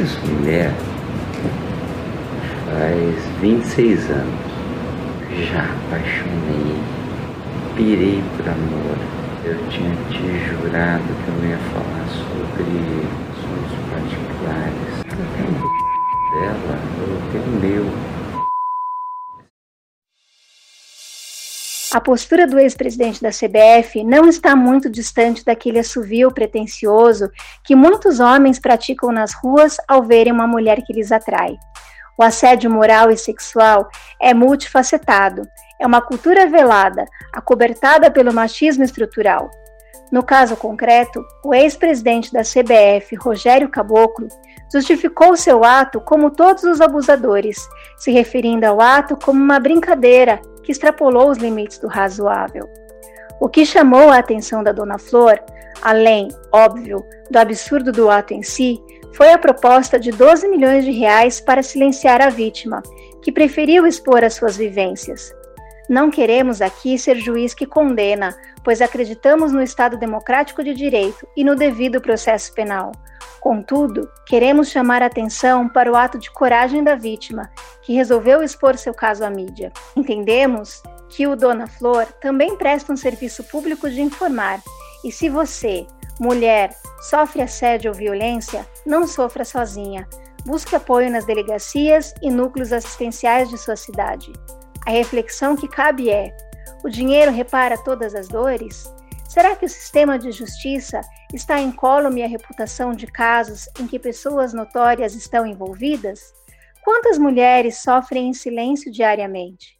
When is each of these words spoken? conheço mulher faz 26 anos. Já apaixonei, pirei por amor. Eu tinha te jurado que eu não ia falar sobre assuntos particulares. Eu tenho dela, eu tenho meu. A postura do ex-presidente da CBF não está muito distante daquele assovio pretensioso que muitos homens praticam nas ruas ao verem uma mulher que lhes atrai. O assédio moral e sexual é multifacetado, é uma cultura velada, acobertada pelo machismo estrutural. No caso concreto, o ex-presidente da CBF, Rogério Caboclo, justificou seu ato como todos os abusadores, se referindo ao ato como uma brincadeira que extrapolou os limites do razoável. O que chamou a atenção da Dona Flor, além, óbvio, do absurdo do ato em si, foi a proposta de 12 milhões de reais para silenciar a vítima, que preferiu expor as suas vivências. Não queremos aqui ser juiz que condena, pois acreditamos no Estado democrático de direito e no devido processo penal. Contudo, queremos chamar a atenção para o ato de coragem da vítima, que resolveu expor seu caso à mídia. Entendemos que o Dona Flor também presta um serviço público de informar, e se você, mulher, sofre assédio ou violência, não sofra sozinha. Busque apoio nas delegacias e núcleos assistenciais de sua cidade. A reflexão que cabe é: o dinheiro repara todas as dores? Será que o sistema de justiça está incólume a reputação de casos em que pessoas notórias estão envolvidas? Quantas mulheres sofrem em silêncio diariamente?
conheço 0.00 0.18
mulher 0.26 0.72
faz 2.64 3.40
26 3.40 4.10
anos. 4.10 4.50
Já 5.50 5.62
apaixonei, 5.62 6.76
pirei 7.76 8.22
por 8.36 8.48
amor. 8.48 8.96
Eu 9.44 9.58
tinha 9.68 9.94
te 10.10 10.48
jurado 10.48 11.02
que 11.02 11.28
eu 11.28 11.34
não 11.34 11.50
ia 11.50 11.58
falar 11.72 12.06
sobre 12.08 12.64
assuntos 13.30 13.74
particulares. 13.90 14.90
Eu 15.06 15.26
tenho 15.36 15.60
dela, 16.30 16.78
eu 16.98 17.20
tenho 17.32 17.50
meu. 17.60 18.09
A 21.92 22.00
postura 22.00 22.46
do 22.46 22.56
ex-presidente 22.56 23.20
da 23.20 23.30
CBF 23.30 24.04
não 24.04 24.28
está 24.28 24.54
muito 24.54 24.88
distante 24.88 25.44
daquele 25.44 25.80
assovio 25.80 26.30
pretensioso 26.30 27.28
que 27.64 27.74
muitos 27.74 28.20
homens 28.20 28.60
praticam 28.60 29.10
nas 29.10 29.34
ruas 29.34 29.76
ao 29.88 30.04
verem 30.04 30.32
uma 30.32 30.46
mulher 30.46 30.82
que 30.82 30.92
lhes 30.92 31.10
atrai. 31.10 31.56
O 32.16 32.22
assédio 32.22 32.70
moral 32.70 33.10
e 33.10 33.16
sexual 33.16 33.88
é 34.22 34.32
multifacetado, 34.32 35.42
é 35.80 35.86
uma 35.86 36.00
cultura 36.00 36.46
velada, 36.46 37.04
acobertada 37.32 38.08
pelo 38.08 38.32
machismo 38.32 38.84
estrutural. 38.84 39.50
No 40.12 40.22
caso 40.22 40.56
concreto, 40.56 41.24
o 41.44 41.52
ex-presidente 41.52 42.32
da 42.32 42.42
CBF, 42.42 43.16
Rogério 43.16 43.68
Caboclo, 43.68 44.28
justificou 44.72 45.36
seu 45.36 45.64
ato 45.64 46.00
como 46.00 46.30
todos 46.30 46.62
os 46.62 46.80
abusadores, 46.80 47.58
se 47.98 48.12
referindo 48.12 48.64
ao 48.64 48.80
ato 48.80 49.16
como 49.16 49.42
uma 49.42 49.58
brincadeira 49.58 50.40
que 50.62 50.72
extrapolou 50.72 51.30
os 51.30 51.38
limites 51.38 51.78
do 51.78 51.88
razoável. 51.88 52.68
O 53.40 53.48
que 53.48 53.64
chamou 53.64 54.10
a 54.10 54.18
atenção 54.18 54.62
da 54.62 54.72
Dona 54.72 54.98
Flor, 54.98 55.40
além, 55.82 56.28
óbvio, 56.52 57.04
do 57.30 57.38
absurdo 57.38 57.90
do 57.90 58.10
ato 58.10 58.34
em 58.34 58.42
si, 58.42 58.82
foi 59.14 59.32
a 59.32 59.38
proposta 59.38 59.98
de 59.98 60.10
12 60.10 60.48
milhões 60.48 60.84
de 60.84 60.90
reais 60.90 61.40
para 61.40 61.62
silenciar 61.62 62.20
a 62.20 62.28
vítima, 62.28 62.82
que 63.22 63.32
preferiu 63.32 63.86
expor 63.86 64.24
as 64.24 64.34
suas 64.34 64.56
vivências. 64.56 65.34
Não 65.88 66.10
queremos 66.10 66.62
aqui 66.62 66.96
ser 66.98 67.16
juiz 67.16 67.52
que 67.52 67.66
condena, 67.66 68.36
pois 68.62 68.80
acreditamos 68.80 69.52
no 69.52 69.62
Estado 69.62 69.96
democrático 69.96 70.62
de 70.62 70.72
direito 70.72 71.26
e 71.36 71.42
no 71.42 71.56
devido 71.56 72.00
processo 72.00 72.54
penal. 72.54 72.92
Contudo, 73.40 74.10
queremos 74.26 74.68
chamar 74.68 75.02
a 75.02 75.06
atenção 75.06 75.68
para 75.68 75.90
o 75.90 75.96
ato 75.96 76.18
de 76.18 76.30
coragem 76.30 76.84
da 76.84 76.94
vítima, 76.94 77.50
que 77.82 77.94
resolveu 77.94 78.42
expor 78.42 78.76
seu 78.76 78.92
caso 78.92 79.24
à 79.24 79.30
mídia. 79.30 79.72
Entendemos 79.96 80.82
que 81.08 81.26
o 81.26 81.34
Dona 81.34 81.66
Flor 81.66 82.06
também 82.20 82.56
presta 82.56 82.92
um 82.92 82.96
serviço 82.96 83.42
público 83.44 83.88
de 83.88 84.02
informar, 84.02 84.60
e 85.02 85.10
se 85.10 85.30
você, 85.30 85.86
mulher, 86.20 86.70
sofre 87.08 87.40
assédio 87.40 87.90
ou 87.90 87.96
violência, 87.96 88.66
não 88.86 89.06
sofra 89.06 89.44
sozinha. 89.44 90.06
Busque 90.44 90.76
apoio 90.76 91.10
nas 91.10 91.24
delegacias 91.24 92.14
e 92.22 92.30
núcleos 92.30 92.72
assistenciais 92.72 93.48
de 93.48 93.56
sua 93.56 93.76
cidade. 93.76 94.32
A 94.86 94.90
reflexão 94.90 95.56
que 95.56 95.68
cabe 95.68 96.10
é: 96.10 96.34
o 96.84 96.88
dinheiro 96.88 97.30
repara 97.30 97.76
todas 97.78 98.14
as 98.14 98.28
dores? 98.28 98.84
Será 99.30 99.54
que 99.54 99.64
o 99.64 99.68
sistema 99.68 100.18
de 100.18 100.32
justiça 100.32 101.02
está 101.32 101.60
incólume 101.60 102.20
a 102.20 102.26
reputação 102.26 102.92
de 102.92 103.06
casos 103.06 103.68
em 103.78 103.86
que 103.86 103.96
pessoas 103.96 104.52
notórias 104.52 105.14
estão 105.14 105.46
envolvidas? 105.46 106.34
Quantas 106.82 107.16
mulheres 107.16 107.78
sofrem 107.78 108.30
em 108.30 108.34
silêncio 108.34 108.90
diariamente? 108.90 109.79